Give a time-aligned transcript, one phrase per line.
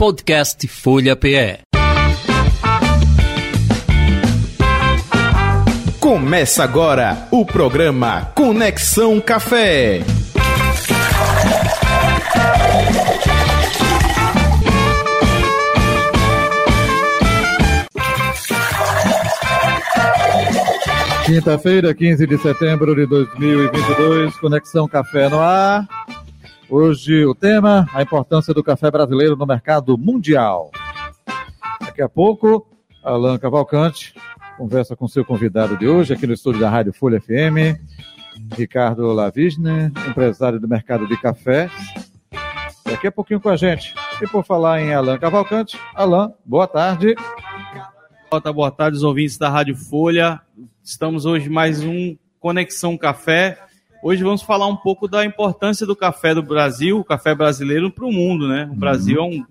[0.00, 1.58] Podcast Folha PE.
[6.00, 10.00] Começa agora o programa Conexão Café.
[21.26, 25.86] Quinta-feira, 15 de setembro de 2022, Conexão Café no ar.
[26.70, 30.70] Hoje o tema, a importância do café brasileiro no mercado mundial.
[31.80, 32.64] Daqui a pouco,
[33.02, 34.14] Alan Cavalcante
[34.56, 37.76] conversa com seu convidado de hoje aqui no estúdio da Rádio Folha FM,
[38.56, 41.68] Ricardo Lavisne, empresário do mercado de café.
[42.84, 43.92] Daqui a pouquinho com a gente.
[44.22, 47.16] E por falar em Alan Cavalcante, Alan, boa tarde.
[48.54, 50.40] Boa tarde, os ouvintes da Rádio Folha.
[50.84, 53.58] Estamos hoje mais um Conexão Café.
[54.02, 58.06] Hoje vamos falar um pouco da importância do café do Brasil, o café brasileiro para
[58.06, 58.66] o mundo, né?
[58.72, 59.44] O Brasil é um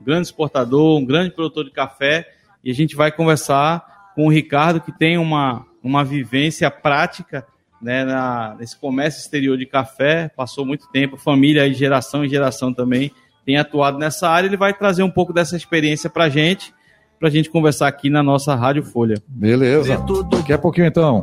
[0.00, 2.28] grande exportador, um grande produtor de café
[2.64, 7.46] e a gente vai conversar com o Ricardo que tem uma, uma vivência prática
[7.80, 12.74] né, na, nesse comércio exterior de café, passou muito tempo, família de geração em geração
[12.74, 13.12] também
[13.44, 14.48] tem atuado nessa área.
[14.48, 16.74] Ele vai trazer um pouco dessa experiência para a gente
[17.18, 19.16] para a gente conversar aqui na nossa Rádio Folha.
[19.26, 20.02] Beleza.
[20.30, 21.22] Daqui a pouquinho então.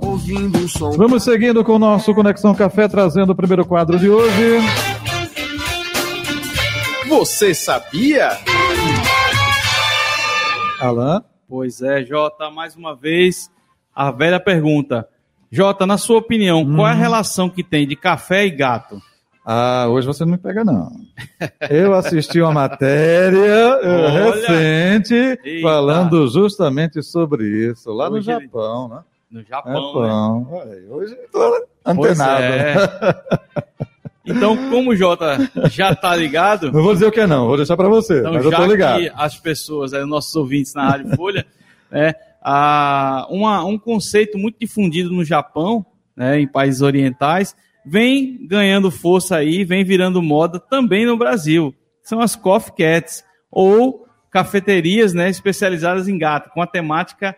[0.98, 4.60] Vamos seguindo com o nosso Conexão Café, trazendo o primeiro quadro de hoje.
[7.08, 8.30] Você sabia?
[10.80, 11.24] Alan?
[11.48, 13.52] Pois é, Jota, mais uma vez,
[13.96, 15.08] a velha pergunta.
[15.52, 16.76] Jota, na sua opinião, hum.
[16.76, 19.00] qual é a relação que tem de café e gato?
[19.46, 20.90] Ah, hoje você não me pega, não.
[21.70, 25.62] Eu assisti uma matéria Olha, recente eita.
[25.62, 29.00] falando justamente sobre isso, lá hoje no Japão, né?
[29.30, 29.74] No Japão.
[29.74, 30.66] Japão.
[30.66, 30.84] Né?
[30.90, 32.44] Hoje estou antenado.
[32.44, 32.76] É.
[34.26, 35.38] Então, como o Jota
[35.70, 36.72] já está ligado.
[36.72, 38.66] Não vou dizer o que é, não, vou deixar para você, então, mas eu estou
[38.66, 39.00] ligado.
[39.02, 41.46] Que as pessoas, é, nossos ouvintes na Rádio Folha,
[41.92, 47.54] é, a, uma, um conceito muito difundido no Japão, né, em países orientais,
[47.86, 51.74] vem ganhando força aí, vem virando moda também no Brasil.
[52.02, 57.36] São as coffee cats, ou cafeterias né, especializadas em gato, com a temática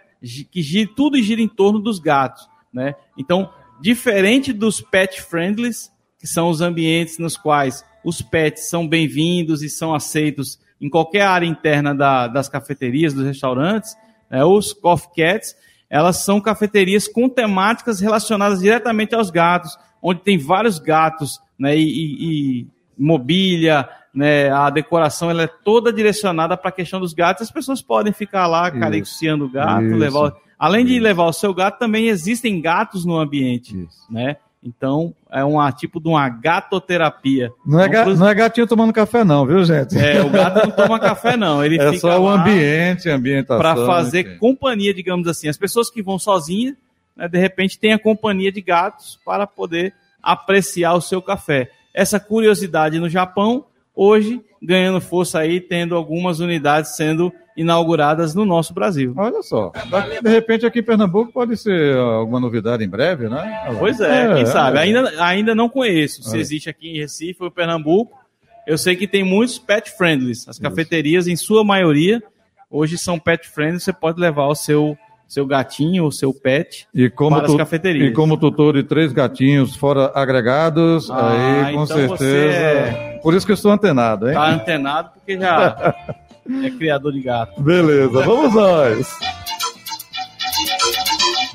[0.52, 2.48] que gira, tudo gira em torno dos gatos.
[2.74, 2.96] Né?
[3.18, 3.50] Então,
[3.82, 9.70] diferente dos pet friendlies, que são os ambientes nos quais os pets são bem-vindos e
[9.70, 13.96] são aceitos em qualquer área interna da, das cafeterias, dos restaurantes,
[14.30, 15.56] né, os coffee cats,
[15.90, 22.62] elas são cafeterias com temáticas relacionadas diretamente aos gatos, onde tem vários gatos, né, e,
[22.62, 27.44] e, mobília, né, a decoração ela é toda direcionada para a questão dos gatos.
[27.44, 31.54] As pessoas podem ficar lá acariciando o gato, isso, levar, além de levar o seu
[31.54, 34.06] gato, também existem gatos no ambiente, isso.
[34.10, 34.38] né?
[34.66, 37.52] Então, é um tipo de uma gatoterapia.
[37.64, 39.96] Não é, não é gatinho tomando café, não, viu, gente?
[39.96, 41.64] É, o gato não toma café, não.
[41.64, 43.60] Ele é só o ambiente, a ambientação.
[43.60, 44.38] Para fazer enfim.
[44.40, 45.48] companhia, digamos assim.
[45.48, 46.74] As pessoas que vão sozinhas,
[47.16, 51.70] né, de repente tem a companhia de gatos para poder apreciar o seu café.
[51.94, 53.66] Essa curiosidade no Japão,
[53.96, 59.14] hoje ganhando força aí, tendo algumas unidades sendo inauguradas no nosso Brasil.
[59.16, 59.72] Olha só,
[60.22, 63.76] de repente aqui em Pernambuco pode ser alguma novidade em breve, né?
[63.80, 64.78] Pois é, é quem sabe.
[64.78, 64.82] É.
[64.82, 68.14] Ainda, ainda não conheço se existe aqui em Recife ou Pernambuco.
[68.68, 70.48] Eu sei que tem muitos pet friendlies.
[70.50, 72.22] As cafeterias, em sua maioria,
[72.70, 73.80] hoje são pet friendly.
[73.80, 74.98] Você pode levar o seu
[75.28, 78.12] seu gatinho, o seu pet, e como para as cafeterias.
[78.12, 83.15] E como tutor de três gatinhos fora agregados, ah, aí com então certeza.
[83.26, 84.34] Por isso que eu estou antenado, hein?
[84.34, 85.96] Está antenado porque já
[86.64, 87.60] é criador de gato.
[87.60, 89.12] Beleza, vamos nós.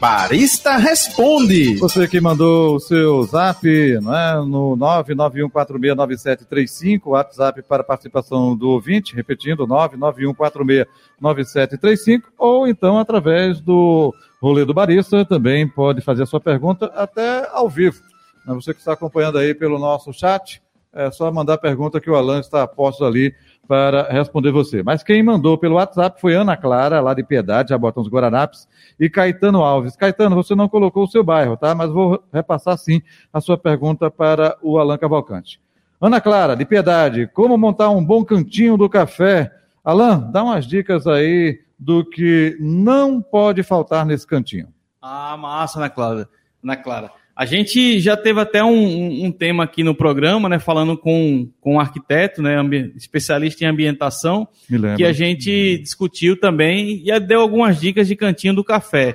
[0.00, 1.76] Barista Responde.
[1.76, 3.64] Você que mandou o seu zap
[4.02, 4.34] não é?
[4.44, 14.74] no 991469735, WhatsApp para participação do ouvinte, repetindo, 991469735, ou então através do Rolê do
[14.74, 18.02] Barista, também pode fazer a sua pergunta até ao vivo.
[18.44, 20.60] Você que está acompanhando aí pelo nosso chat,
[20.92, 23.34] é só mandar a pergunta que o Alan está posto ali
[23.66, 24.82] para responder você.
[24.82, 28.68] Mas quem mandou pelo WhatsApp foi Ana Clara, lá de Piedade, já botam os Guararapes,
[28.98, 29.94] e Caetano Alves.
[29.94, 31.74] Caetano, você não colocou o seu bairro, tá?
[31.74, 33.00] Mas vou repassar sim
[33.32, 35.60] a sua pergunta para o Alan Cavalcante.
[36.00, 39.52] Ana Clara, de Piedade, como montar um bom cantinho do café?
[39.84, 44.68] Alan, dá umas dicas aí do que não pode faltar nesse cantinho.
[45.00, 46.28] Ah, massa, Ana Clara.
[46.62, 47.19] Ana Clara.
[47.40, 51.76] A gente já teve até um, um, tema aqui no programa, né, falando com, com
[51.76, 52.54] um arquiteto, né,
[52.94, 54.46] especialista em ambientação,
[54.94, 59.14] que a gente discutiu também e deu algumas dicas de cantinho do café.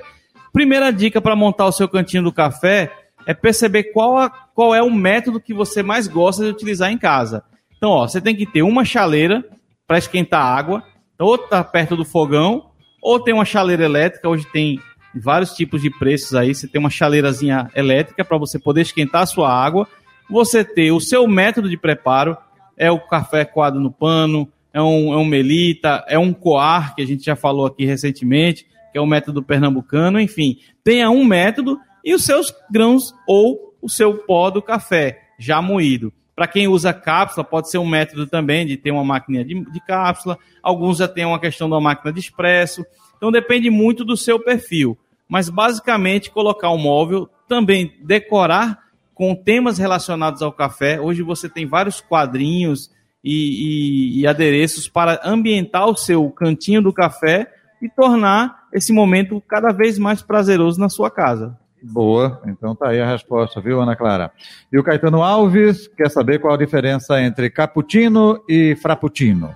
[0.52, 2.90] Primeira dica para montar o seu cantinho do café
[3.28, 6.98] é perceber qual, a, qual é o método que você mais gosta de utilizar em
[6.98, 7.44] casa.
[7.76, 9.44] Então, ó, você tem que ter uma chaleira,
[9.86, 10.82] para esquentar água,
[11.16, 12.70] ou perto do fogão,
[13.00, 14.80] ou tem uma chaleira elétrica, hoje tem
[15.20, 19.26] vários tipos de preços aí, você tem uma chaleirazinha elétrica para você poder esquentar a
[19.26, 19.86] sua água,
[20.28, 22.36] você ter o seu método de preparo,
[22.76, 27.02] é o café coado no pano, é um, é um melita, é um coar, que
[27.02, 31.78] a gente já falou aqui recentemente, que é o método pernambucano, enfim, tenha um método
[32.04, 36.12] e os seus grãos ou o seu pó do café já moído.
[36.36, 39.80] Para quem usa cápsula, pode ser um método também de ter uma máquina de, de
[39.80, 40.38] cápsula.
[40.62, 42.84] Alguns já têm uma questão da máquina de expresso.
[43.16, 44.98] Então depende muito do seu perfil.
[45.28, 51.00] Mas basicamente colocar um móvel, também decorar com temas relacionados ao café.
[51.00, 52.90] Hoje você tem vários quadrinhos
[53.24, 59.42] e, e, e adereços para ambientar o seu cantinho do café e tornar esse momento
[59.48, 61.58] cada vez mais prazeroso na sua casa.
[61.82, 64.32] Boa, então tá aí a resposta, viu, Ana Clara?
[64.72, 69.54] E o Caetano Alves quer saber qual a diferença entre cappuccino e frappuccino.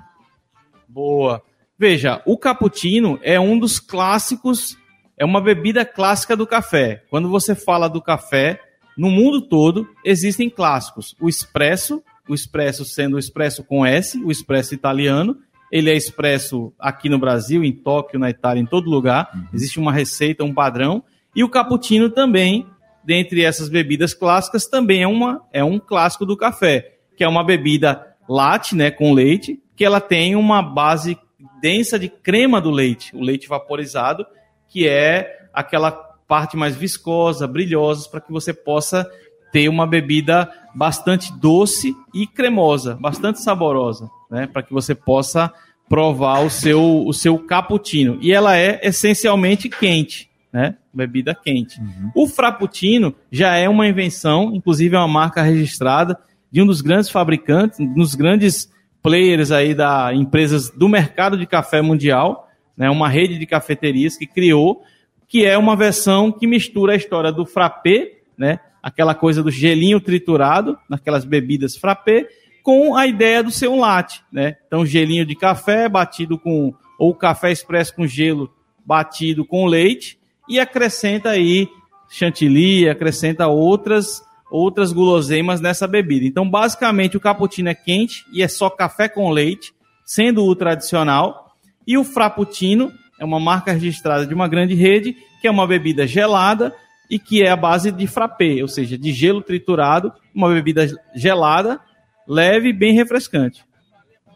[0.89, 1.43] Boa.
[1.79, 4.77] Veja, o cappuccino é um dos clássicos,
[5.21, 7.05] é uma bebida clássica do café.
[7.11, 8.59] Quando você fala do café,
[8.97, 11.15] no mundo todo existem clássicos.
[11.21, 15.37] O espresso, o espresso sendo o espresso com S, o espresso italiano,
[15.71, 19.31] ele é expresso aqui no Brasil, em Tóquio, na Itália, em todo lugar.
[19.35, 19.45] Uhum.
[19.53, 21.05] Existe uma receita, um padrão.
[21.37, 22.67] E o cappuccino também,
[23.05, 27.45] dentre essas bebidas clássicas, também é, uma, é um clássico do café, que é uma
[27.45, 31.19] bebida latte, né, com leite, que ela tem uma base
[31.61, 34.25] densa de crema do leite, o leite vaporizado,
[34.71, 39.07] que é aquela parte mais viscosa, brilhosa, para que você possa
[39.53, 45.53] ter uma bebida bastante doce e cremosa, bastante saborosa, né, para que você possa
[45.89, 48.17] provar o seu, o seu cappuccino.
[48.23, 50.77] E ela é essencialmente quente né?
[50.93, 51.81] Bebida quente.
[51.81, 52.11] Uhum.
[52.15, 56.19] O Frappuccino já é uma invenção, inclusive é uma marca registrada
[56.51, 58.71] de um dos grandes fabricantes, um dos grandes
[59.03, 62.49] players aí da empresas do mercado de café mundial,
[62.81, 62.89] né?
[62.89, 64.83] Uma rede de cafeterias que criou,
[65.29, 68.59] que é uma versão que mistura a história do frappé, né?
[68.83, 72.27] Aquela coisa do gelinho triturado, naquelas bebidas frappé,
[72.63, 74.57] com a ideia do ser um latte, né?
[74.67, 78.51] Então, gelinho de café batido com ou café expresso com gelo
[78.83, 80.19] batido com leite
[80.49, 81.69] e acrescenta aí
[82.09, 86.25] chantilly, acrescenta outras outras guloseimas nessa bebida.
[86.25, 89.73] Então, basicamente, o cappuccino é quente e é só café com leite,
[90.03, 91.50] sendo o tradicional,
[91.87, 96.07] e o frappuccino é uma marca registrada de uma grande rede, que é uma bebida
[96.07, 96.75] gelada
[97.11, 101.81] e que é a base de frappé, ou seja, de gelo triturado, uma bebida gelada,
[102.27, 103.65] leve e bem refrescante.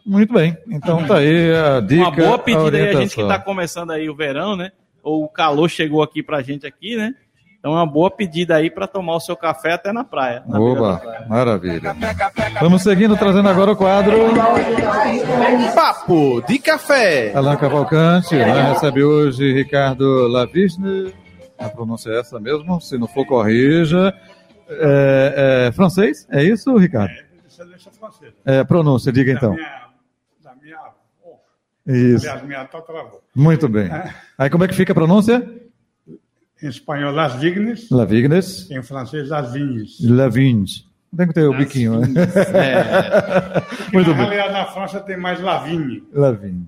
[0.05, 0.55] Muito bem.
[0.67, 2.01] Então tá aí a dica.
[2.01, 4.71] Uma boa pedida aí a gente que está começando aí o verão, né?
[5.05, 7.13] ou o calor chegou aqui pra gente aqui, né?
[7.65, 10.43] Então é uma boa pedida aí para tomar o seu café até na praia.
[10.45, 11.25] Na Oba, praia.
[11.27, 11.95] maravilha.
[12.61, 14.15] Vamos seguindo, trazendo agora o quadro.
[15.73, 17.33] Papo de Café.
[17.33, 18.71] Alain Cavalcante, né?
[18.71, 21.11] recebe hoje Ricardo Lavigne.
[21.57, 24.13] A pronúncia é essa mesmo, se não for, corrija.
[24.69, 26.27] É, é, francês?
[26.29, 27.15] É isso, Ricardo?
[28.45, 29.57] É, é pronúncia, diga então.
[31.87, 32.29] Isso.
[32.29, 33.23] Aliás, minha tá travou.
[33.35, 33.87] Muito bem.
[33.87, 34.13] É.
[34.37, 35.64] Aí como é que fica a pronúncia?
[36.65, 37.89] Em espanhol, Las Vignes.
[37.91, 38.71] Las Vignes.
[38.71, 39.97] Em francês, Las Vignes.
[40.01, 40.83] Las Vignes.
[41.15, 42.07] Tem que ter o biquinho, né?
[42.53, 43.93] É.
[43.93, 44.25] Muito na bem.
[44.25, 46.03] realidade, na França tem mais Lavigne.
[46.11, 46.65] Lavigne.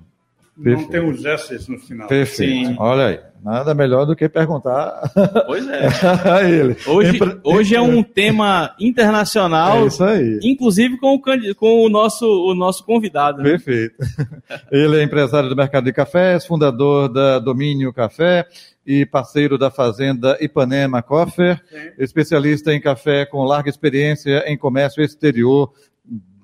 [0.62, 0.82] Perfeito.
[0.82, 2.08] Não tem os S no final.
[2.08, 2.68] Perfeito.
[2.70, 2.76] Sim.
[2.80, 3.20] Olha aí.
[3.44, 5.12] Nada melhor do que perguntar
[5.46, 5.88] pois é.
[6.30, 6.76] a ele.
[6.88, 9.84] Hoje, hoje é um tema internacional.
[9.84, 10.40] É isso aí.
[10.44, 11.22] Inclusive com o,
[11.56, 13.42] com o, nosso, o nosso convidado.
[13.42, 13.52] Né?
[13.52, 13.96] Perfeito.
[14.72, 18.46] Ele é empresário do mercado de cafés, fundador da Domínio Café
[18.86, 21.62] e parceiro da Fazenda Ipanema Coffer,
[21.98, 25.72] especialista em café com larga experiência em comércio exterior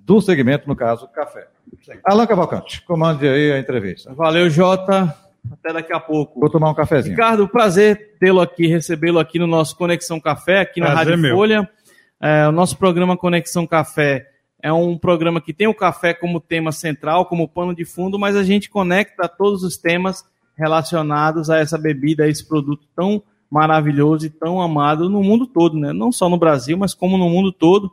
[0.05, 1.47] do segmento, no caso, café.
[2.05, 4.13] Alan Cavalcante, comande aí a entrevista.
[4.13, 5.15] Valeu, Jota.
[5.51, 6.39] Até daqui a pouco.
[6.39, 7.15] Vou tomar um cafezinho.
[7.15, 11.35] Ricardo, prazer tê-lo aqui, recebê-lo aqui no nosso Conexão Café, aqui na prazer Rádio meu.
[11.35, 11.69] Folha.
[12.21, 14.25] É, o nosso programa Conexão Café
[14.61, 18.37] é um programa que tem o café como tema central, como pano de fundo, mas
[18.37, 20.23] a gente conecta todos os temas
[20.55, 25.77] relacionados a essa bebida, a esse produto tão maravilhoso e tão amado no mundo todo,
[25.77, 25.91] né?
[25.91, 27.91] Não só no Brasil, mas como no mundo todo.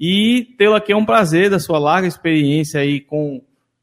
[0.00, 3.42] E tê-lo aqui é um prazer da sua larga experiência aí com,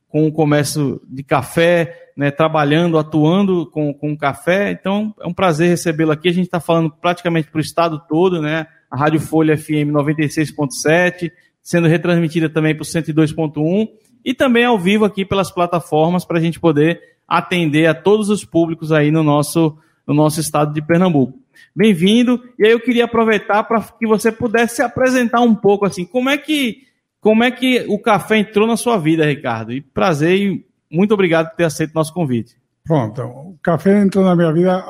[0.09, 4.71] com o comércio de café, né, trabalhando, atuando com, com café.
[4.71, 6.27] Então é um prazer recebê-lo aqui.
[6.27, 8.65] A gente está falando praticamente para o estado todo, né?
[8.89, 11.31] A Rádio Folha FM 96.7,
[11.61, 13.87] sendo retransmitida também para o 102.1
[14.25, 18.43] e também ao vivo aqui pelas plataformas para a gente poder atender a todos os
[18.43, 21.37] públicos aí no nosso, no nosso estado de Pernambuco
[21.75, 22.43] bem-vindo.
[22.57, 26.29] E aí eu queria aproveitar para que você pudesse se apresentar um pouco assim, como
[26.29, 26.87] é que
[27.19, 29.73] como é que o café entrou na sua vida, Ricardo?
[29.73, 32.55] E prazer e muito obrigado por ter aceito nosso convite.
[32.83, 34.83] Pronto, o café entrou na minha vida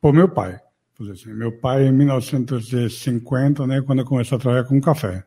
[0.00, 0.58] por meu pai.
[1.10, 1.32] Assim.
[1.32, 5.24] Meu pai, em 1950, né, quando começou a trabalhar com café,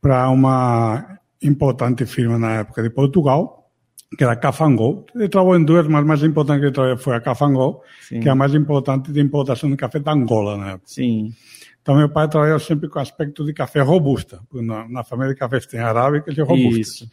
[0.00, 3.63] para uma importante firma na época de Portugal,
[4.16, 5.06] que era Cafangol.
[5.14, 8.20] Ele trabalhou em duas, mas a mais importante que ele trabalhou foi a Cafangol, Sim.
[8.20, 10.86] que é a mais importante de importação de café da Angola na época.
[10.86, 11.32] Sim.
[11.82, 14.40] Então, meu pai trabalhou sempre com aspecto de café robusta.
[14.52, 16.80] Na, na família de cafés tem arábica e robusta.
[16.80, 17.10] Isso.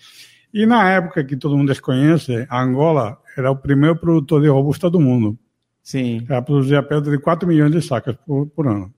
[0.53, 4.89] E na época que todo mundo desconhece, a Angola era o primeiro produtor de robusta
[4.89, 5.37] do mundo.
[5.83, 6.25] Sim.
[6.29, 8.93] Ela produzia perto de 4 milhões de sacas por, por ano.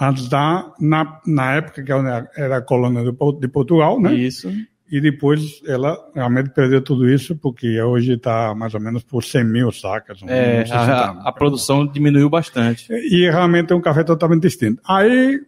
[0.00, 4.14] Antes da, na, na época que era a colônia de, de Portugal, né?
[4.14, 4.50] Isso.
[4.92, 9.42] E depois ela realmente perdeu tudo isso, porque hoje está mais ou menos por 100
[9.42, 10.20] mil sacas.
[10.26, 12.92] É, a, a, produção diminuiu bastante.
[12.92, 14.82] E realmente é um café totalmente distinto.
[14.86, 15.40] Aí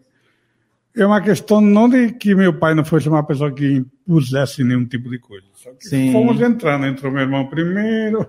[0.96, 4.86] é uma questão não de que meu pai não fosse uma pessoa que impusesse nenhum
[4.86, 5.44] tipo de coisa.
[5.52, 6.10] Só que Sim.
[6.10, 8.26] fomos entrando, entrou meu irmão primeiro,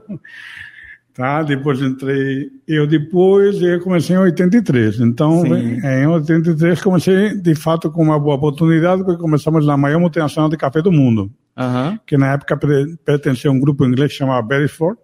[1.15, 1.41] tá?
[1.41, 4.99] Depois entrei eu depois eu comecei em 83.
[4.99, 5.79] Então, Sim.
[5.81, 10.57] em 83 comecei de fato com uma boa oportunidade porque começamos na maior multinacional de
[10.57, 11.97] café do mundo, uhum.
[12.05, 12.59] que na época
[13.03, 14.99] pertencia a um grupo inglês chamado Beresford.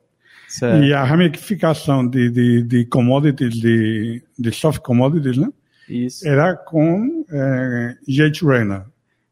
[0.49, 0.83] Certo.
[0.83, 5.47] E a ramificação de, de, de commodities, de, de soft commodities, né?
[5.87, 6.27] Isso.
[6.27, 8.45] Era com é, J.
[8.45, 8.83] Rayner,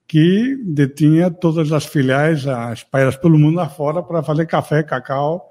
[0.07, 5.49] que detinha todas as filiais espalhadas pelo mundo afora para fazer café, cacau,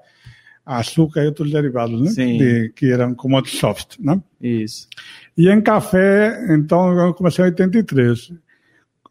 [0.77, 2.09] açúcar e outros derivados, né?
[2.11, 2.37] Sim.
[2.37, 4.21] De, que eram como soft, né?
[4.39, 4.87] Isso.
[5.35, 8.31] E em café, então, eu comecei em 83.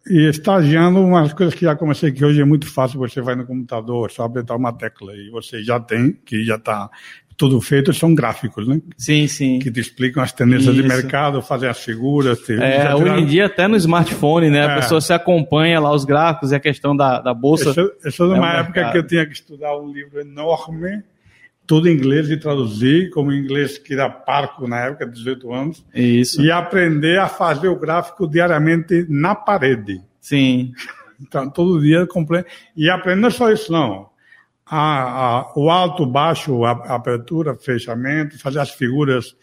[0.06, 3.44] E estagiando umas coisas que já comecei, que hoje é muito fácil, você vai no
[3.44, 6.88] computador, só apertar uma tecla e você já tem, que já está
[7.36, 8.80] tudo feito, são gráficos, né?
[8.96, 9.58] Sim, sim.
[9.58, 10.82] Que te explicam as tendências Isso.
[10.82, 12.40] de mercado, fazer as figuras.
[12.40, 14.58] Te, é, hoje em dia até no smartphone, né?
[14.58, 14.64] É.
[14.64, 17.70] A pessoa se acompanha lá os gráficos e a questão da, da bolsa.
[17.70, 18.92] Isso, isso é uma é época mercado.
[18.92, 21.02] que eu tinha que estudar um livro enorme
[21.68, 25.84] tudo em inglês e traduzir, como inglês que era parco na época, 18 anos.
[25.94, 26.40] Isso.
[26.40, 30.02] E aprender a fazer o gráfico diariamente na parede.
[30.18, 30.72] Sim.
[31.20, 32.48] Então, todo dia completo.
[32.74, 34.08] E aprender não só isso, não.
[34.64, 39.36] A, a, o alto, baixo, a, a, abertura, fechamento, fazer as figuras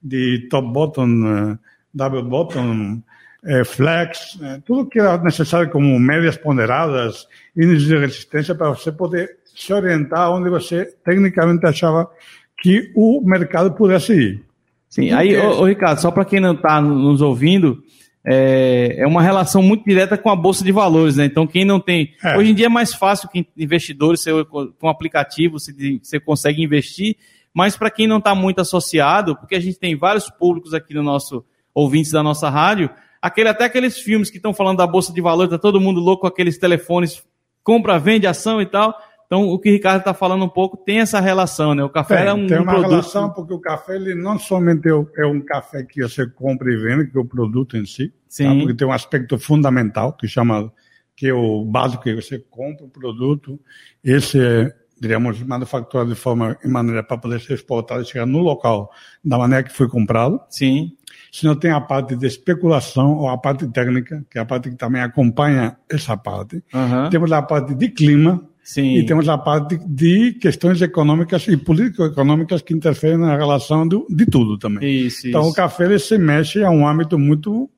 [0.00, 1.58] de top bottom, uh,
[1.92, 3.02] double bottom,
[3.44, 8.92] uh, flex, uh, tudo que era necessário como médias ponderadas, índices de resistência para você
[8.92, 12.10] poder se orientar onde você tecnicamente achava
[12.58, 14.44] que o mercado pudesse ir.
[14.88, 17.82] Sim, aí, ô, ô Ricardo, só para quem não está nos ouvindo,
[18.24, 21.24] é, é, uma relação muito direta com a Bolsa de Valores, né?
[21.24, 22.14] Então, quem não tem.
[22.22, 22.36] É.
[22.36, 26.62] Hoje em dia é mais fácil que investidores, você, com um aplicativo, você, você consegue
[26.62, 27.16] investir,
[27.52, 31.02] mas para quem não está muito associado, porque a gente tem vários públicos aqui no
[31.02, 31.44] nosso
[31.74, 32.90] ouvintes da nossa rádio,
[33.20, 36.22] aquele, até aqueles filmes que estão falando da Bolsa de Valores, tá todo mundo louco
[36.22, 37.24] com aqueles telefones,
[37.64, 38.94] compra, vende ação e tal.
[39.32, 41.82] Então, o que o Ricardo está falando um pouco tem essa relação, né?
[41.82, 42.90] O café tem, é um, tem uma um produto...
[42.90, 46.76] relação porque o café ele não somente é, é um café que você compra e
[46.76, 48.14] vende, que é o produto em si, tá?
[48.28, 48.44] Sim.
[48.44, 48.54] Tá?
[48.56, 50.70] porque tem um aspecto fundamental que chama
[51.16, 53.58] que é o básico que você compra o produto,
[54.04, 54.70] esse é
[55.00, 58.88] diríamos, manufaturado de forma e maneira para poder ser exportado e chegar no local
[59.24, 60.40] da maneira que foi comprado.
[60.48, 60.92] Sim.
[61.32, 64.70] Se não tem a parte de especulação ou a parte técnica, que é a parte
[64.70, 66.62] que também acompanha essa parte.
[66.72, 67.10] Uhum.
[67.10, 68.96] Temos a parte de clima, Sim.
[68.96, 74.24] E temos a parte de questões econômicas e político-econômicas que interferem na relação do, de
[74.24, 75.06] tudo também.
[75.06, 75.50] Isso, então, isso.
[75.50, 77.68] o café ele se mexe a um âmbito muito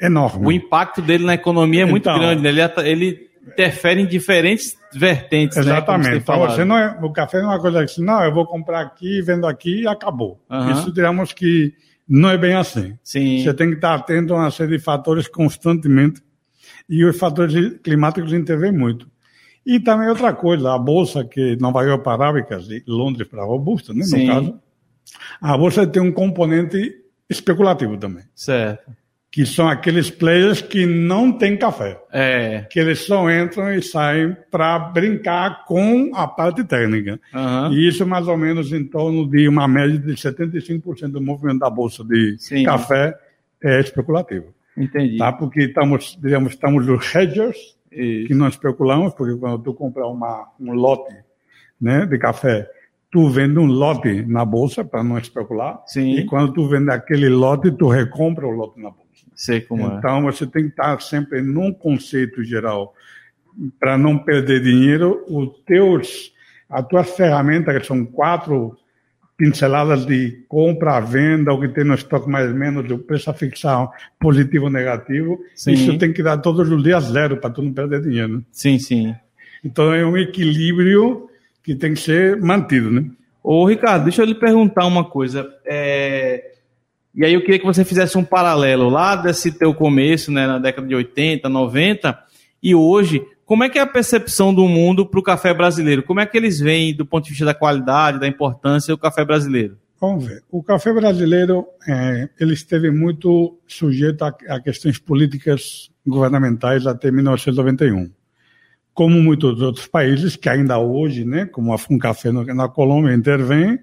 [0.00, 0.46] enorme.
[0.46, 2.42] O impacto dele na economia é muito então, grande.
[2.42, 2.50] Né?
[2.50, 5.56] Ele, ele interfere em diferentes vertentes.
[5.56, 6.10] Né, Exatamente.
[6.10, 8.46] Né, então, você não é, o café não é uma coisa assim, não, eu vou
[8.46, 10.40] comprar aqui, vendo aqui e acabou.
[10.50, 10.72] Uhum.
[10.72, 11.72] Isso, digamos que
[12.08, 12.94] não é bem assim.
[13.02, 13.42] Sim.
[13.42, 16.22] Você tem que estar atento a uma série de fatores constantemente
[16.88, 19.09] e os fatores climáticos intervêm muito.
[19.70, 23.94] E também outra coisa, a bolsa que Nova York para arábicas e Londres para robusta,
[23.94, 24.60] né, no caso,
[25.40, 26.92] a bolsa tem um componente
[27.28, 28.24] especulativo também.
[28.34, 28.90] Certo.
[29.30, 32.02] Que são aqueles players que não têm café.
[32.12, 32.66] É.
[32.68, 37.20] Que eles só entram e saem para brincar com a parte técnica.
[37.32, 37.72] Uhum.
[37.72, 41.70] E isso mais ou menos em torno de uma média de 75% do movimento da
[41.70, 42.64] bolsa de Sim.
[42.64, 43.16] café
[43.62, 44.52] é especulativo.
[44.76, 45.16] Entendi.
[45.16, 45.32] Tá?
[45.32, 47.78] Porque estamos, digamos, estamos os hedgers,
[48.26, 51.14] Que não especulamos, porque quando tu compra uma, um lote
[51.80, 52.68] né, de café,
[53.10, 55.82] tu vende um lote na bolsa para não especular.
[55.86, 56.14] Sim.
[56.14, 59.26] E quando tu vende aquele lote, tu recompra o lote na bolsa.
[59.34, 59.96] Sei como é.
[59.96, 62.94] então você tem que estar sempre num conceito geral
[63.78, 65.24] para não perder dinheiro.
[65.28, 66.32] Os teus,
[66.68, 68.76] as tuas ferramentas, que são quatro
[69.40, 73.32] pinceladas de compra, venda, o que tem no estoque mais ou menos, o preço a
[73.32, 75.40] fixar positivo ou negativo.
[75.54, 75.72] Sim.
[75.72, 78.36] Isso tem que dar todos os dias zero para tu não perder dinheiro.
[78.36, 78.42] Né?
[78.52, 79.14] Sim, sim.
[79.64, 81.30] Então é um equilíbrio
[81.64, 83.06] que tem que ser mantido, né?
[83.42, 85.48] Ô, Ricardo, deixa eu lhe perguntar uma coisa.
[85.64, 86.52] É,
[87.14, 90.58] E aí eu queria que você fizesse um paralelo lá desse teu começo, né, na
[90.58, 92.18] década de 80, 90,
[92.62, 96.04] e hoje, como é que é a percepção do mundo para o café brasileiro?
[96.04, 99.24] Como é que eles veem do ponto de vista da qualidade, da importância do café
[99.24, 99.76] brasileiro?
[100.00, 100.44] Vamos ver.
[100.48, 108.12] O café brasileiro é, ele esteve muito sujeito a, a questões políticas governamentais até 1991,
[108.94, 113.80] como muitos outros países que ainda hoje, né, como a Funcafé na Colômbia intervém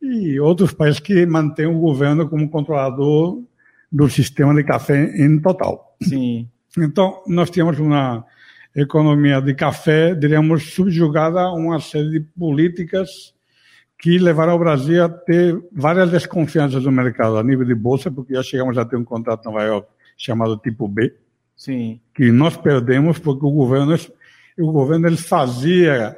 [0.00, 3.42] e outros países que mantêm o governo como controlador
[3.92, 5.94] do sistema de café em total.
[6.02, 6.48] Sim,
[6.78, 8.24] Então, nós tínhamos uma
[8.76, 13.34] economia de café, diríamos, subjugada a uma série de políticas
[13.98, 18.34] que levaram o Brasil a ter várias desconfianças no mercado, a nível de bolsa, porque
[18.34, 21.14] já chegamos a ter um contrato em Nova York chamado tipo B,
[21.56, 23.96] sim, que nós perdemos porque o governo,
[24.58, 26.16] o governo ele fazia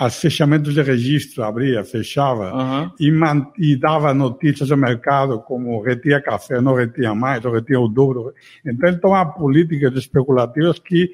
[0.00, 5.80] os fechamentos de registro, abria, fechava, aham, e, man- e dava notícias ao mercado como
[5.82, 8.32] retia café, não retia mais, ou retia o dobro.
[8.64, 11.10] Então, ele tomava políticas especulativas que,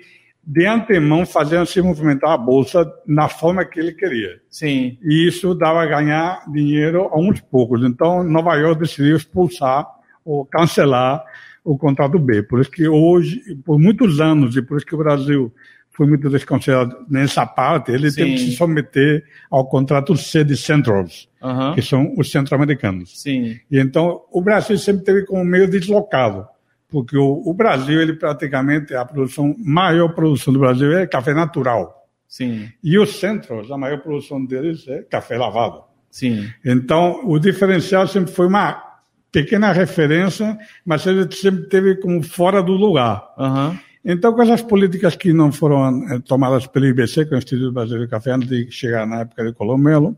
[0.51, 4.41] de antemão, faziam se movimentar a bolsa na forma que ele queria.
[4.49, 7.85] sim, E isso dava a ganhar dinheiro a uns poucos.
[7.85, 9.87] Então, Nova York decidiu expulsar
[10.25, 11.23] ou cancelar
[11.63, 12.43] o contrato B.
[12.43, 15.53] Por isso que hoje, por muitos anos, e por isso que o Brasil
[15.91, 18.51] foi muito desconsiderado nessa parte, ele teve que Sim.
[18.53, 21.29] se submeter ao contrato C de Centrals
[21.75, 23.21] que são os centro-americanos.
[23.21, 26.47] sim, E então o Brasil sempre teve como meio deslocado,
[26.89, 32.09] porque o, o Brasil ele praticamente a produção maior produção do Brasil é café natural
[32.27, 35.83] sim, e os centros a maior produção deles é café lavado.
[36.11, 38.83] sim, Então o diferencial sempre foi uma
[39.31, 43.29] pequena referência, mas ele sempre teve como fora do lugar.
[43.39, 47.39] aham, Então, com essas políticas que não foram eh, tomadas pelo IBC, que é o
[47.39, 50.17] Instituto Brasileiro de Café, antes de chegar na época de Colomelo,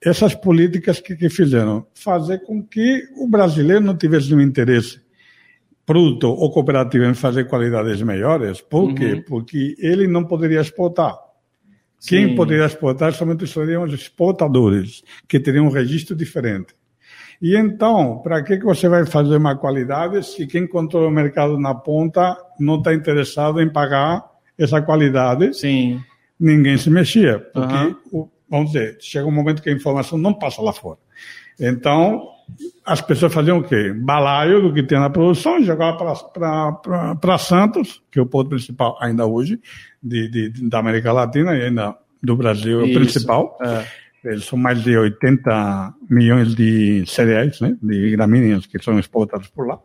[0.00, 1.84] essas políticas que, que fizeram?
[1.94, 5.00] Fazer com que o brasileiro não tivesse um interesse
[5.88, 8.60] produtor ou cooperativo em fazer qualidades melhores.
[8.60, 9.24] Por quê?
[9.26, 11.16] Porque ele não poderia exportar.
[12.06, 12.34] Quem Sim.
[12.34, 16.74] poderia exportar somente seriam os exportadores, que teriam um registro diferente.
[17.40, 21.58] E então, para que, que você vai fazer uma qualidade se quem controla o mercado
[21.58, 24.24] na ponta não está interessado em pagar
[24.58, 25.54] essa qualidade?
[25.56, 26.00] sim,
[26.38, 27.96] Ninguém se mexia, porque, Aham.
[28.12, 30.98] o- vamos dizer, chega um momento que a informação não passa lá fora.
[31.60, 32.22] Então,
[32.84, 33.92] as pessoas faziam o quê?
[33.92, 35.98] Balaio do que tem na produção, jogavam
[37.20, 39.60] para Santos, que é o ponto principal ainda hoje,
[40.02, 42.98] de, de- da América Latina e ainda do Brasil é o Isso.
[43.00, 43.58] principal.
[43.62, 43.84] é,
[44.24, 49.66] Eles são mais de 80 milhões de cereais, né, de gramíneas que são exportados por
[49.66, 49.78] lá.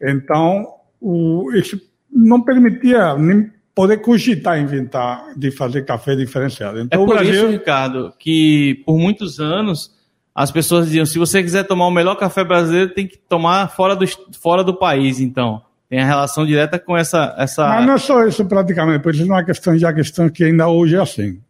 [0.00, 0.66] Então,
[1.00, 1.78] o, isso
[2.10, 6.78] não permitia nem poder cogitar inventar de fazer café diferenciado.
[6.78, 9.92] É Então, o por isso, Brasil Ricardo, que por muitos anos
[10.34, 13.94] as pessoas diziam: se você quiser tomar o melhor café brasileiro, tem que tomar fora
[13.94, 14.04] do,
[14.40, 15.62] fora do país, então.
[15.88, 17.34] Tem a relação direta com essa.
[17.38, 17.68] essa...
[17.68, 20.66] Mas não é só isso praticamente, por isso não é questão já questão que ainda
[20.66, 21.40] hoje é assim.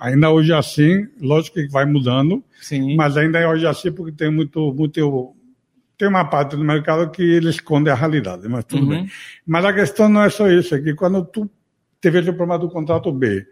[0.00, 2.94] Ainda hoje é assim, lógico que vai mudando, Sim.
[2.96, 5.34] mas ainda é hoje assim porque tem muito, muito
[5.96, 8.88] tem uma parte do mercado que ele esconde a realidade, mas tudo Uhum.
[8.88, 9.10] bem.
[9.46, 11.48] Mas a questão não é só isso, é que quando tu
[12.02, 13.46] tivesse o problema do contrato B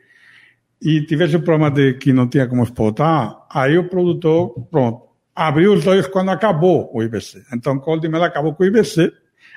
[0.83, 5.03] e tivesse o problema de que não tinha como exportar, aí o produtor, pronto,
[5.35, 7.45] abriu os olhos quando acabou o IBC.
[7.55, 9.13] Então, quando ele acabou com o IBC,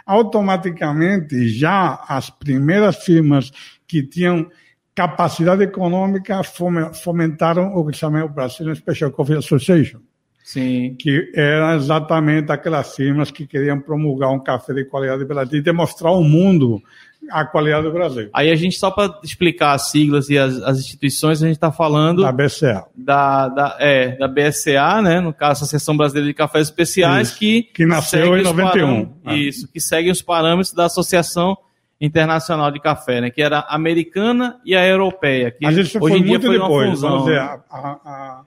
[0.06, 3.52] automaticamente já as primeiras firmas
[3.88, 4.48] que tinham
[4.94, 10.00] capacidade econômica fome- fomentaram o que chama o Brazilian Special Coffee Association,
[10.44, 10.96] Sim.
[10.98, 16.12] que eram exatamente aquelas firmas que queriam promulgar um café de qualidade Brasil e demonstrar
[16.12, 16.82] ao mundo
[17.32, 20.80] a qualidade do Brasil, Aí a gente, só para explicar as siglas e as, as
[20.80, 22.86] instituições, a gente está falando da BCA.
[22.96, 25.20] da, da, é, da BSA, né?
[25.20, 27.40] No caso, Associação Brasileira de Cafés Especiais, Isso.
[27.40, 28.86] que, Que nasceu segue em os 91.
[28.88, 29.36] parâmetros- Ah.
[29.36, 31.58] Isso, que seguem os parâmetros da Associação
[32.00, 33.30] Internacional de Café, né?
[33.30, 35.50] Que era a americana e a europeia.
[35.52, 36.90] Que Mas isso hoje foi em dia muito foi uma depois.
[36.92, 37.10] fusão.
[37.10, 37.60] Vamos dizer, né?
[37.70, 38.42] a, a, a,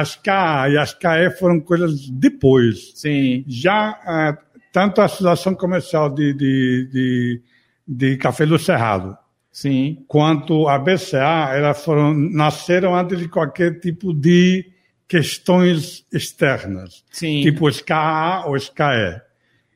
[0.00, 2.92] as KA e as KE foram coisas depois.
[2.94, 4.36] Sim, já eh,
[4.72, 7.42] tanto a Associação Comercial de, de, de,
[7.86, 9.16] de Café do Cerrado
[9.54, 14.68] sim, quanto a BCA, elas foram, nasceram antes de qualquer tipo de
[15.06, 17.40] questões externas, sim.
[17.40, 19.22] tipo SKA ou SKE.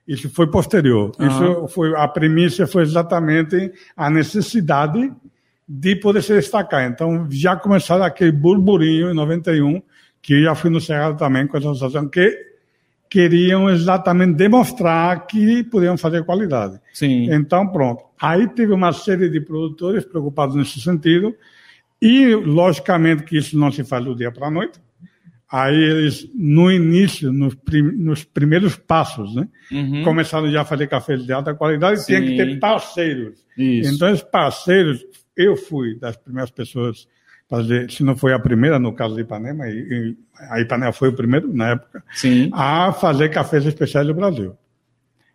[0.07, 1.12] Isso foi posterior.
[1.21, 5.12] Isso foi a premissa foi exatamente a necessidade
[5.68, 6.90] de poder se destacar.
[6.90, 9.81] Então já começaram aquele burburinho em 91
[10.21, 12.48] que eu já fui no Cerrado também com essa associação, que
[13.09, 16.79] queriam exatamente demonstrar que podiam fazer qualidade.
[16.92, 17.33] Sim.
[17.33, 18.05] Então, pronto.
[18.21, 21.35] Aí teve uma série de produtores preocupados nesse sentido,
[22.01, 24.79] e logicamente que isso não se faz do dia para a noite.
[25.51, 30.05] Aí eles, no início, nos, prim nos primeiros passos, né, Uhum.
[30.05, 33.38] começaram já a fazer cafés de alta qualidade e tinha que ter parceiros.
[33.57, 33.94] Isso.
[33.94, 37.09] Então, esses parceiros, eu fui das primeiras pessoas
[37.49, 40.17] fazer, se não foi a primeira, no caso de Ipanema, e, e
[40.51, 42.51] a Ipanema foi o primeiro, na época, Sim.
[42.53, 44.55] a fazer cafés especiais do Brasil.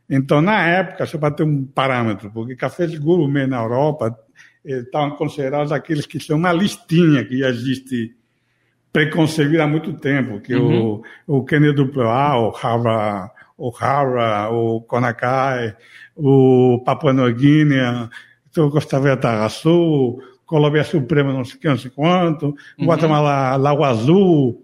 [0.10, 4.16] Então, na época, só para ter um parâmetro, porque cafés gourmet na Europa
[4.66, 8.16] eh, estavam considerados aqueles que são uma listinha que já existe
[8.92, 11.02] preconcebida há muito tempo, que Uhum.
[11.28, 15.76] o, o Kennedy A, o Hara, o Hara, o Konakai,
[16.16, 18.08] o Papua Nova Guiné,
[18.56, 20.22] o Costa Rica Sul,
[20.54, 24.64] Colômbia Suprema não sei não sei quanto, Guatemala Lago Azul,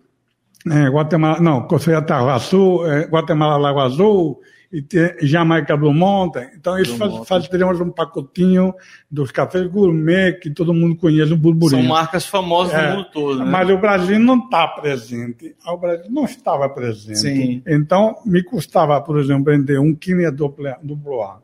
[0.70, 4.40] é, Guatemala, não, Rica Sul, é, Guatemala Lago Azul,
[4.72, 6.46] e tem Jamaica Blue Mountain.
[6.56, 8.72] Então, Blue faz, faz, teremos um pacotinho
[9.10, 11.82] dos cafés gourmet que todo mundo conhece, o burburinho.
[11.82, 13.46] São marcas famosas É, no mundo todo, né?
[13.50, 15.56] Mas o Brasil não está presente.
[15.66, 17.18] O Brasil não estava presente.
[17.18, 17.64] Sim.
[17.66, 21.40] Então, me custava, por exemplo, vender um Quínia duplo duplo A.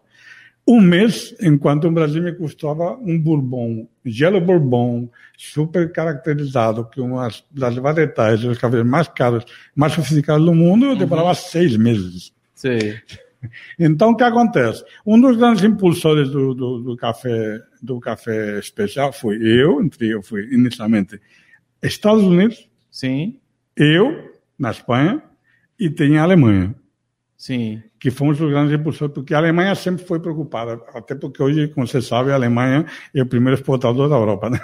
[0.68, 7.30] Um mês, enquanto o Brasil me custava um bourbon, gelo bourbon, super caracterizado, que uma
[7.52, 12.34] das varietais dos cafés mais caros, mais sofisticados do mundo, eu demorava seis meses.
[12.54, 13.00] Sei.
[13.78, 14.84] Então, o que acontece?
[15.06, 20.24] Um dos grandes impulsores do, do, do café do café especial foi eu, entre eu
[20.24, 21.22] fui inicialmente
[21.80, 23.40] Estados Unidos, Sim.
[23.78, 25.22] eu na Espanha
[25.80, 26.74] e tem a Alemanha,
[27.38, 27.82] Sim.
[28.00, 31.86] que fomos os grandes impulsores, porque a Alemanha sempre foi preocupada, até porque hoje, como
[31.86, 34.60] você sabe, a Alemanha é o primeiro exportador da Europa, né?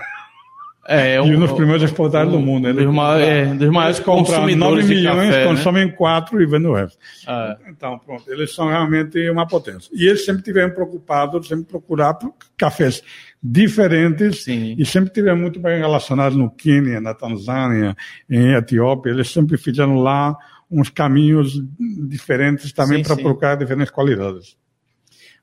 [0.88, 2.70] É, é e um, um dos primeiros exportadores do mundo.
[2.70, 5.46] um dos maiores, é, dos maiores 9 consumidores de milhões, café, né?
[5.46, 6.98] consomem 4 e vendem o resto.
[7.28, 7.58] É.
[7.70, 9.90] Então, pronto, eles são realmente uma potência.
[9.94, 12.18] E eles sempre tiveram preocupados, sempre procurar
[12.58, 13.04] cafés
[13.44, 14.76] diferentes Sim.
[14.78, 17.96] e sempre tiveram muito bem relacionados no Quênia, na Tanzânia,
[18.30, 19.10] em Etiópia.
[19.10, 20.38] Eles sempre fizeram lá
[20.72, 21.62] uns caminhos
[22.08, 24.56] diferentes também para procurar diferentes qualidades.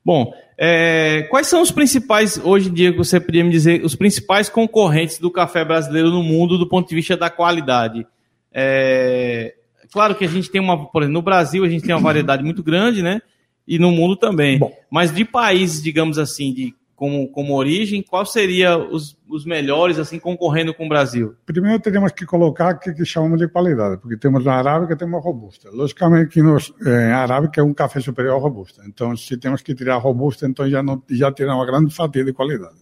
[0.04, 3.94] Bom, é, quais são os principais, hoje em dia, que você poderia me dizer, os
[3.94, 8.06] principais concorrentes do café brasileiro no mundo do ponto de vista da qualidade?
[8.50, 9.54] É,
[9.92, 12.42] claro que a gente tem uma, por exemplo, no Brasil a gente tem uma variedade
[12.42, 13.20] muito grande, né?
[13.66, 14.58] E no mundo também.
[14.58, 14.72] Bom.
[14.90, 20.18] Mas de países, digamos assim, de, como, como origem, qual seria os, os melhores, assim,
[20.18, 21.36] concorrendo com o Brasil?
[21.46, 24.96] Primeiro teríamos que colocar o que, que chamamos de qualidade, porque temos a arábica e
[24.96, 25.70] temos a robusta.
[25.70, 28.82] Logicamente que nos, eh, a arábica é um café superior à robusta.
[28.84, 32.24] Então, se temos que tirar a robusta, então já, não, já terá uma grande fatia
[32.24, 32.80] de qualidade.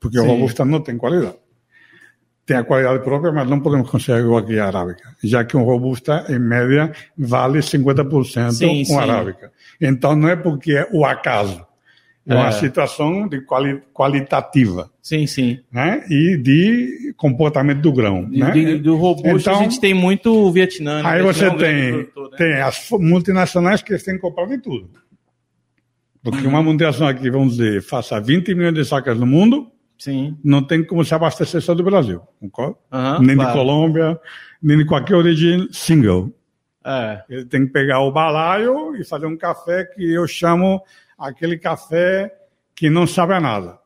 [0.00, 0.26] Porque a Sim.
[0.26, 1.36] robusta não tem qualidade.
[2.44, 5.14] Tem a qualidade própria, mas não podemos considerar igual que a arábica.
[5.22, 9.52] Já que um robusta, em média, vale 50% Sim, com a arábica.
[9.80, 11.64] Então, não é porque é o acaso.
[12.26, 15.60] É, uma situação de quali, qualitativa Sim, sim.
[15.70, 16.02] né?
[16.08, 18.24] e de comportamento do grão.
[18.30, 18.50] De- né?
[18.50, 21.02] de- do robusto Então, a gente tem muito o Vietnã.
[21.02, 21.08] né?
[21.08, 22.36] Aí O você é um tem, produtor, né?
[22.38, 24.88] tem as multinacionais que têm que comprar de tudo.
[26.22, 26.48] Porque Uhum.
[26.48, 30.38] uma multinacional que, vamos dizer, faça 20 milhões de sacas no mundo, Sim.
[30.42, 32.22] não tem como se abastecer só do Brasil.
[32.40, 32.76] Concorda?
[32.90, 33.50] Aham, nem claro.
[33.52, 34.20] de Colômbia,
[34.62, 36.32] nem de qualquer origem single.
[36.86, 37.22] É.
[37.28, 40.82] Ele tem que pegar o balaio e fazer um café que eu chamo
[41.18, 42.32] aquele café
[42.74, 43.78] que não sabe a nada.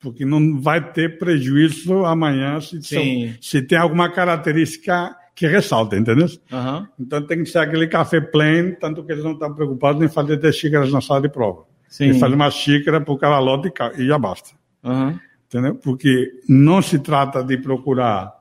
[0.00, 3.34] Porque não vai ter prejuízo amanhã se, Sim.
[3.40, 6.26] se tem alguma característica que ressalta, entendeu?
[6.52, 6.88] Aham.
[6.98, 10.36] Então tem que ser aquele café plain, tanto que eles não estão preocupados em fazer
[10.38, 11.64] 10 xícaras na sala de prova.
[11.88, 12.06] Sim.
[12.06, 14.50] E fazer uma xícara por cada lote e já basta.
[14.84, 15.18] Aham.
[15.46, 15.76] Entendeu?
[15.76, 18.32] Porque não se trata de procurar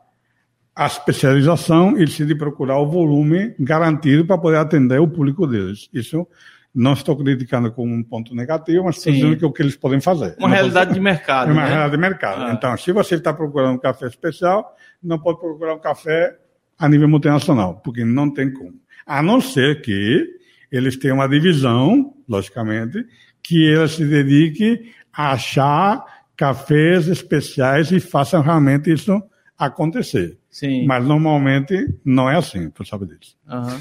[0.76, 5.90] a especialização, e sim de procurar o volume garantido para poder atender o público deles.
[5.94, 6.28] Isso
[6.76, 9.76] não estou criticando como um ponto negativo, mas estou dizendo que é o que eles
[9.78, 10.36] podem fazer.
[10.38, 11.50] Uma Não realidade pode- de mercado.
[11.50, 11.68] é uma né?
[11.68, 12.42] realidade de mercado.
[12.44, 12.52] Ah.
[12.54, 16.36] Então, se você está procurando um café especial, não pode procurar um café
[16.78, 18.74] a nível multinacional, porque não tem como.
[19.08, 20.28] A não ser que
[20.72, 23.06] eles tenham uma divisão, logicamente,
[23.42, 26.04] que ela se dedique a achar
[26.36, 29.24] cafés especiais e façam realmente isso
[29.58, 30.38] acontecer.
[30.50, 30.86] Sim.
[30.86, 33.38] Mas normalmente não é assim, tu sabe disso.
[33.48, 33.80] Aham.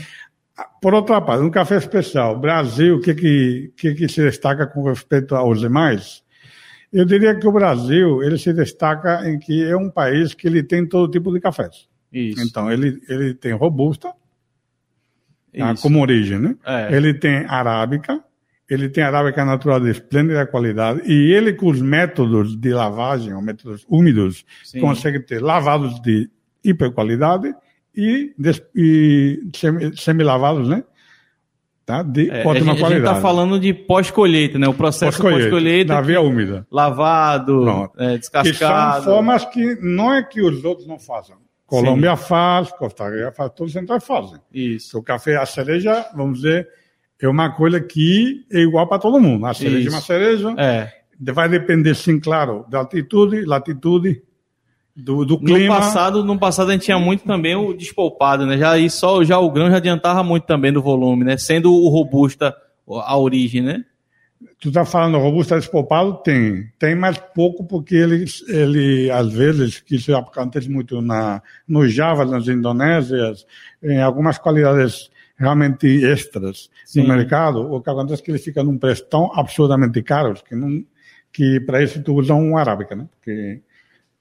[0.81, 4.85] Por outra parte, um café especial, Brasil, o que, que, que, que se destaca com
[4.85, 6.23] respeito aos demais?
[6.93, 10.63] Eu diria que o Brasil, ele se destaca em que é um país que ele
[10.63, 11.89] tem todo tipo de cafés.
[12.13, 12.41] Isso.
[12.41, 14.13] Então, ele, ele tem robusta,
[15.61, 15.83] ah, Isso.
[15.83, 16.57] como origem, né?
[16.65, 16.95] É.
[16.95, 18.23] Ele tem arábica,
[18.71, 23.43] ele tem arábica natural de esplêndida qualidade, e ele com os métodos de lavagem, ou
[23.43, 24.81] métodos úmidos, Sim.
[24.81, 26.31] consegue ter lavados de
[26.63, 27.53] hiperqualidade
[27.97, 28.35] e,
[28.75, 30.85] e semi- semi-lavados, né?
[31.87, 32.03] Tá?
[32.03, 33.15] De É, ótima a gente qualidade.
[33.17, 34.67] tá falando de pós-colheita, né?
[34.67, 36.67] O processo Pós-colheita, na via úmida.
[36.71, 39.05] lavado, é, Que são descascado.
[39.05, 41.37] formas que não é que os outros não façam.
[41.67, 44.39] Colômbia faz, Costa Rica faz, todos os centrais fazem.
[44.53, 44.99] Isso.
[44.99, 46.69] O café, a cereja, vamos dizer,
[47.21, 49.45] é uma coisa que é igual para todo mundo.
[49.47, 49.89] A cereja Isso.
[49.89, 50.91] é uma cereja, É.
[51.33, 54.23] vai depender, sim, claro, da altitude, latitude,
[54.97, 55.77] do, do No clima.
[55.77, 58.57] passado, no passado a gente tinha muito também o despolpado, né?
[58.57, 61.37] Já aí só já o grão já adiantava muito também do volume, né?
[61.37, 62.55] Sendo o robusta
[62.89, 63.85] a origem, né?
[64.61, 66.15] Tu está falando robusta despolpado?
[66.23, 66.69] Tem.
[66.79, 72.25] Tem mais pouco porque ele, ele às vezes, que isso acontece muito na, no Java,
[72.25, 73.47] nas Indonésias,
[73.83, 77.03] em algumas qualidades realmente extras Sim.
[77.03, 80.55] no mercado, o que acontece é que ele fica num preço tão absurdamente caro que,
[80.55, 80.85] não,
[81.33, 83.09] que para isso tu usa um arábica, né?
[83.11, 83.61] Porque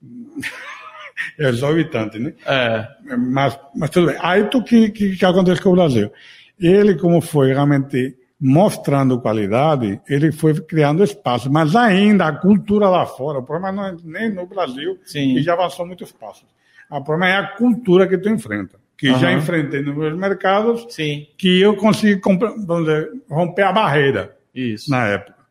[1.40, 2.34] é exorbitante, né?
[2.46, 2.88] É.
[3.18, 4.18] Mas, mas tudo bem.
[4.22, 6.12] Aí tu que, que, que acontece com o Brasil?
[6.60, 11.50] Ele, como foi realmente mostrando qualidade, ele foi criando espaço.
[11.50, 15.36] Mas ainda a cultura lá fora, o problema não é nem no Brasil, Sim.
[15.36, 16.46] que já avançou muitos passos.
[16.90, 18.78] O problema é a cultura que tu enfrenta.
[18.98, 19.38] Que já Aham.
[19.38, 21.26] enfrentei nos meus mercados, Sim.
[21.38, 24.92] que eu consegui dizer, romper a barreira Isso.
[24.92, 25.43] na época.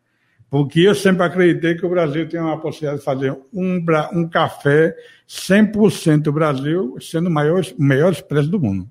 [0.52, 4.94] Porque eu sempre acreditei que o Brasil tem uma possibilidade de fazer um, um café
[5.26, 8.86] 100% Brasil, sendo o maior, o melhor preço do mundo.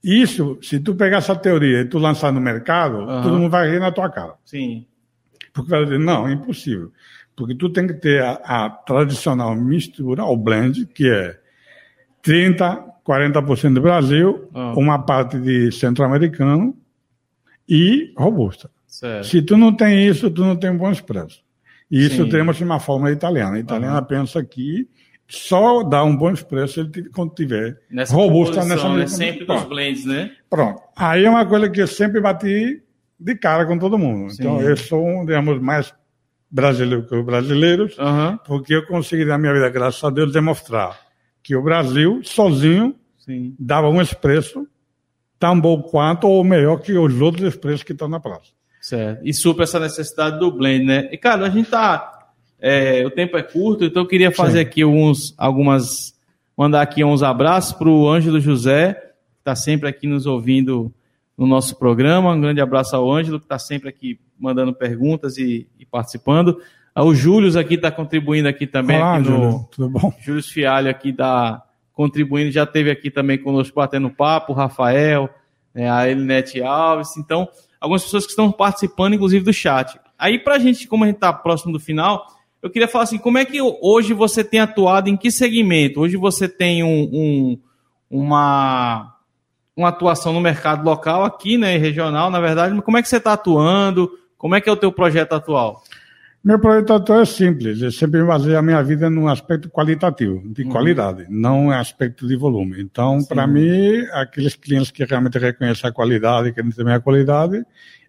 [0.00, 3.22] Isso, se tu pegar essa teoria e tu lançar no mercado, Aham.
[3.24, 4.34] todo mundo vai rir na tua cara.
[4.44, 4.86] Sim.
[5.52, 6.92] Porque vai dizer, não, é impossível.
[7.34, 8.34] Porque tu tem que ter a,
[8.66, 11.36] a tradicional mistura, o blend, que é
[12.24, 14.72] 30%, 40% do Brasil, Ah.
[14.76, 16.76] uma parte de centro-americano
[17.68, 18.70] e robusta.
[18.94, 19.26] Certo.
[19.26, 21.42] Se tu não tem isso, tu não tem bons preços.
[21.90, 22.28] E isso Sim.
[22.28, 23.56] temos uma fórmula italiana.
[23.56, 24.88] A italiana pensa que
[25.26, 29.08] só dá um bom preço ele quando tiver Nessa robusta nessa né?
[29.08, 29.68] Sempre Pronto.
[29.68, 30.30] blends, né?
[30.48, 30.80] Pronto.
[30.96, 32.84] Aí é uma coisa que eu sempre bati
[33.18, 34.32] de cara com todo mundo.
[34.32, 34.64] Então Sim.
[34.64, 35.92] eu sou, um, digamos, mais
[36.48, 38.38] brasileiro que os brasileiros, Aham.
[38.46, 40.96] porque eu consegui na minha vida, graças a Deus, demonstrar
[41.42, 43.56] que o Brasil, sozinho, Sim.
[43.58, 44.68] dava um expresso
[45.36, 48.53] tão bom quanto ou melhor que os outros expressos que estão na praça.
[48.84, 49.22] Certo.
[49.24, 51.08] E supra essa necessidade do blend, né?
[51.10, 52.28] E, cara, a gente tá.
[52.60, 54.66] é, o tempo é curto, então eu queria fazer Sim.
[54.66, 56.12] aqui uns, algumas.
[56.54, 60.92] Mandar aqui uns abraços para o Ângelo José, que está sempre aqui nos ouvindo
[61.36, 62.34] no nosso programa.
[62.34, 66.60] Um grande abraço ao Ângelo, que está sempre aqui mandando perguntas e, e participando.
[66.94, 70.12] Ah, O Júlio aqui está contribuindo aqui também Olá, aqui no, Júlio, tudo bom?
[70.20, 71.62] Júlio Fialho aqui está
[71.94, 75.30] contribuindo, já teve aqui também conosco batendo papo, o Rafael,
[75.74, 77.48] né, a Elinete Alves, então,
[77.84, 79.98] algumas pessoas que estão participando, inclusive, do chat.
[80.18, 82.26] Aí, para a gente, como a gente está próximo do final,
[82.62, 86.00] eu queria falar assim, como é que hoje você tem atuado, em que segmento?
[86.00, 87.58] Hoje você tem um, um-
[88.10, 89.14] uma,
[89.76, 93.18] uma atuação no mercado local aqui, né, regional, na verdade, mas como é que você
[93.18, 94.10] está atuando?
[94.38, 95.82] Como é que é o teu projeto atual?
[96.44, 97.80] Meu projeto atual é simples.
[97.80, 102.36] Eu sempre baseio a minha vida num aspecto qualitativo, de qualidade, não em aspecto de
[102.36, 102.82] volume.
[102.82, 107.64] Então, para mim, aqueles clientes que realmente reconhecem a qualidade, que também a qualidade,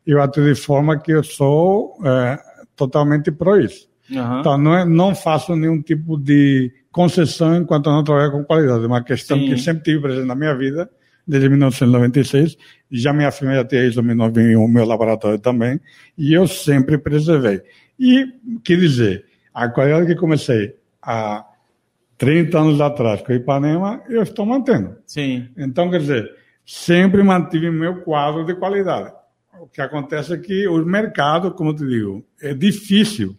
[0.05, 2.37] eu atuo de forma que eu sou eh,
[2.75, 3.87] totalmente pro isso.
[4.13, 4.39] Aham.
[4.41, 8.83] Então, não, é- não faço nenhum tipo de concessão enquanto não trabalho com qualidade.
[8.83, 9.45] É uma questão Sim.
[9.45, 10.89] que sempre tive presente na minha vida,
[11.25, 12.57] desde 1996.
[12.91, 15.79] Já minha já tinha isso em o meu laboratório também.
[16.17, 17.61] E eu sempre preservei.
[17.99, 18.25] E,
[18.63, 21.45] quer dizer, a qualidade que comecei há
[22.17, 24.95] 30 anos atrás com Ipanema, eu estou mantendo.
[25.05, 26.29] Sim, Então, quer dizer,
[26.65, 29.11] sempre mantive meu quadro de qualidade.
[29.59, 33.35] O que acontece é que o mercado, como eu te digo, é difícil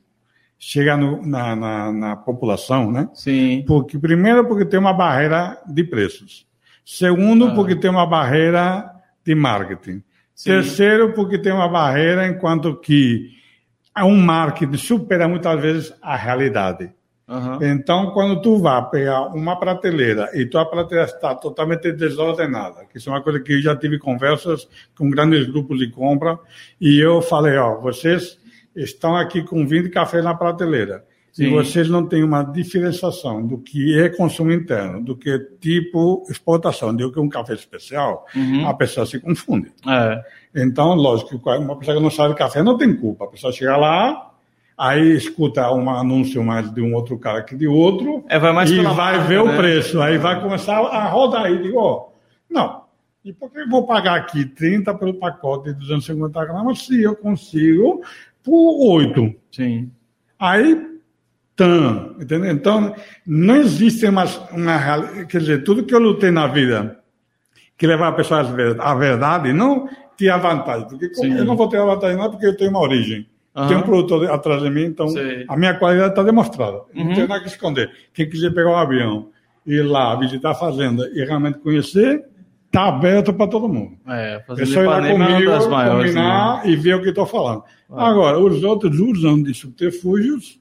[0.58, 3.08] chegar no- na, na, na população, né?
[3.14, 6.46] sim, Porque, primeiro, porque tem uma barreira de preços.
[6.84, 7.54] Segundo, Ah.
[7.54, 8.90] porque tem uma barreira
[9.24, 10.02] de marketing.
[10.34, 10.50] Sim.
[10.50, 13.30] Terceiro, porque tem uma barreira enquanto que
[14.04, 16.90] um marketing supera muitas vezes a realidade.
[17.28, 22.98] aham, Então, quando tu vai pegar uma prateleira e tua prateleira está totalmente desordenada, que
[22.98, 26.38] isso é uma coisa que eu já tive conversas com grandes grupos de compra,
[26.80, 28.38] e eu falei, ó, vocês
[28.74, 31.44] estão aqui com 20 cafés na prateleira, Sim.
[31.46, 36.24] e vocês não têm uma diferenciação do que é consumo interno, do que é tipo
[36.30, 38.66] exportação, do que é um café especial, Uhum.
[38.68, 39.72] a pessoa se confunde.
[39.88, 40.22] é,
[40.56, 43.26] Então, lógico, uma pessoa que não sabe café não tem culpa.
[43.26, 44.30] A pessoa chega lá,
[44.76, 48.70] aí escuta um anúncio mais de um outro cara que de outro, É, vai mais
[48.70, 49.52] e vai marca, ver né?
[49.52, 50.00] o preço.
[50.00, 51.62] Aí vai começar a rodar aí.
[51.62, 52.08] Digo, ó,
[52.48, 52.84] não.
[53.22, 57.14] E por que eu vou pagar aqui 30 pelo pacote de 250 gramas se eu
[57.14, 58.00] consigo
[58.42, 59.34] por 8?
[59.50, 59.90] Sim.
[60.38, 60.96] Aí
[61.56, 62.50] tão, entendeu?
[62.50, 62.94] Então,
[63.26, 67.00] não existe mais uma quer dizer, tudo que eu lutei na vida,
[67.76, 68.40] que levar a pessoa
[68.78, 71.38] à verdade, não tinha vantagem, porque como Sim.
[71.38, 73.26] eu não vou ter a vantagem não, porque eu tenho uma origem.
[73.54, 73.68] Aham.
[73.68, 75.44] Tem um produtor atrás de mim, então Sei.
[75.48, 76.82] a minha qualidade está demonstrada.
[76.94, 77.04] Uhum.
[77.04, 77.90] Não tem nada que esconder.
[78.12, 79.28] Quem quiser pegar um avião,
[79.66, 82.22] ir lá, visitar a fazenda e realmente conhecer,
[82.66, 83.96] está aberto para todo mundo.
[84.06, 86.14] É, É só ir lá é comigo, maiores.
[86.14, 86.20] né?
[86.22, 87.62] combinar e ver o que estou falando.
[87.90, 90.60] Agora, os outros usam de subterfúgios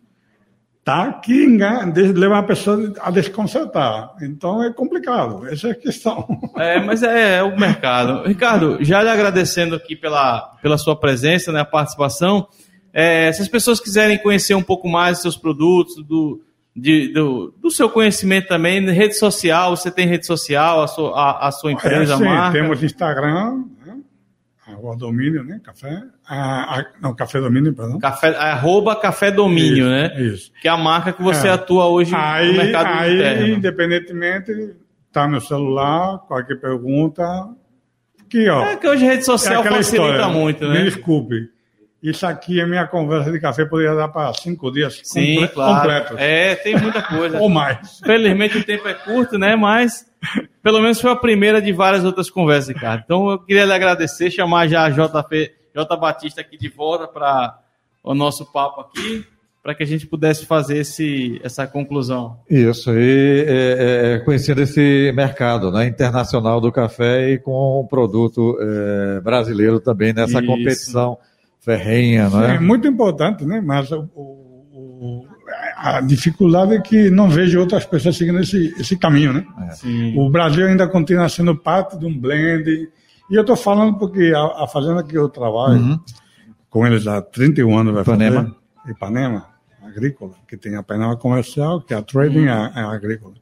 [0.86, 4.12] tá, que engan- de- levam a pessoa a desconcertar.
[4.22, 5.46] Então é complicado.
[5.48, 6.26] Essa é a questão.
[6.56, 8.26] É, mas é, é o mercado.
[8.26, 12.48] Ricardo, já lhe agradecendo aqui pela, pela sua presença, né, a participação.
[12.94, 16.42] É, se as pessoas quiserem conhecer um pouco mais dos seus produtos, do,
[16.76, 21.48] de- do, do seu conhecimento também, rede social, você tem rede social, a sua, a,
[21.48, 22.52] a sua empresa, É, a sim, marca?
[22.60, 23.64] temos Instagram,
[24.68, 25.60] Arroba domínio, né?
[25.64, 26.02] Café.
[26.28, 28.00] Ah, ah, não, café domínio, perdão.
[28.00, 30.22] Café, arroba Café Domínio, Isso, né?
[30.22, 30.52] Isso.
[30.60, 31.52] Que é a marca que você É.
[31.52, 33.48] atua hoje Aí, no mercado aí interno.
[33.48, 34.76] independentemente,
[35.12, 37.24] tá no celular, qualquer pergunta.
[38.22, 38.64] Aqui, ó.
[38.64, 40.84] É que hoje a rede social aquela facilita história, muito, Me né?
[40.86, 41.50] desculpe.
[42.08, 45.80] Isso aqui, a minha conversa de café poderia dar para cinco dias Sim, comple- claro.
[45.80, 46.18] completos.
[46.20, 47.40] É, tem muita coisa.
[47.40, 48.00] Ou mais.
[48.06, 49.56] Felizmente o tempo é curto, né?
[49.56, 50.06] Mas
[50.62, 53.02] pelo menos foi a primeira de várias outras conversas, Ricardo.
[53.06, 57.60] Então eu queria lhe agradecer, chamar já a JP, J Batista aqui de volta para
[58.04, 59.26] o nosso papo aqui,
[59.64, 62.38] para que a gente pudesse fazer esse, essa conclusão.
[62.48, 68.58] Isso, e é, é, conhecendo esse mercado né, internacional do café e com o produto
[68.62, 70.46] é, brasileiro também nessa Isso.
[70.46, 71.18] competição
[71.66, 72.60] ferrenha, não É é?
[72.60, 73.60] muito importante, né?
[73.60, 75.28] Mas o- o- o-
[75.78, 79.46] a dificuldade é que não vejo outras pessoas seguindo esse, esse caminho, né?
[79.74, 80.18] Sim.
[80.18, 82.70] O Brasil ainda continua sendo parte de um blend.
[83.30, 86.00] E eu estou falando porque a, a fazenda que eu trabalho, Uhum.
[86.70, 88.44] com eles há 31 anos, vai Ipanema.
[88.44, 89.46] fazer, Ipanema,
[89.84, 93.34] agrícola, que tem a Ipanema comercial, que é a trading é, é agrícola.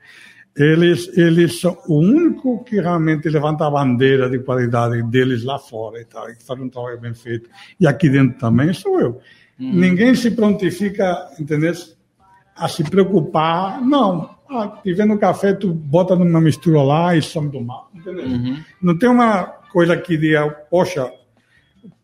[0.55, 5.99] Eles, eles são o único que realmente levanta a bandeira de qualidade deles lá fora
[5.99, 7.49] e tal, e que faz um trabalho bem feito.
[7.79, 9.19] E aqui dentro também sou eu.
[9.57, 11.73] Ninguém se prontifica, entendeu?
[12.55, 13.81] A se preocupar.
[13.81, 17.87] Não, ah, te vendo café, tu bota numa mistura lá e some do mar.
[17.95, 18.25] Entendeu?
[18.81, 21.11] Não tem uma coisa que diga, poxa,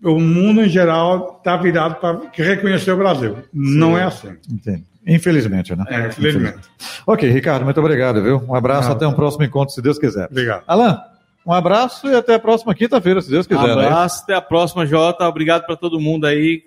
[0.03, 3.37] o mundo em geral está virado para que reconhecer o Brasil.
[3.53, 4.35] Não é assim.
[4.51, 4.83] Entendo.
[5.07, 5.85] Infelizmente, né?
[5.89, 6.59] É, infelizmente.
[7.07, 8.43] Ok, Ricardo, muito obrigado, viu?
[8.47, 8.95] Um abraço, Não.
[8.95, 10.27] até um próximo encontro, se Deus quiser.
[10.29, 10.63] Obrigado.
[10.67, 11.01] Alan,
[11.45, 13.75] um abraço e até a próxima quinta-feira, se Deus quiser.
[13.75, 13.85] né?
[13.85, 15.27] Abraço, até a próxima, Jota.
[15.27, 16.61] Obrigado para todo mundo aí.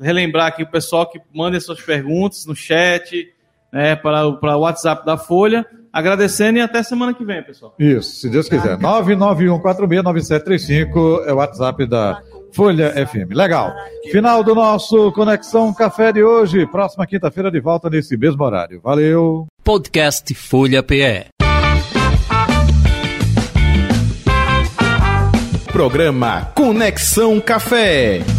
[0.00, 3.26] Relembrar aqui o pessoal que mandem suas perguntas no chat,
[3.72, 5.66] né, para, o- para o WhatsApp da Folha.
[5.92, 7.74] Agradecendo e até semana que vem, pessoal.
[7.78, 8.76] Isso, se Deus quiser.
[8.78, 12.20] 991469735 é o WhatsApp da
[12.52, 13.32] Folha FM.
[13.34, 13.74] Legal.
[14.10, 16.66] Final do nosso Conexão Café de hoje.
[16.66, 18.80] Próxima quinta-feira de volta nesse mesmo horário.
[18.82, 19.46] Valeu.
[19.62, 21.26] Podcast Folha PE.
[25.72, 28.37] Programa Conexão Café.